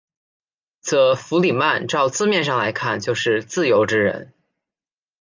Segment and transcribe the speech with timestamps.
[0.79, 4.33] 则弗里曼照字面上来看就是自由之人。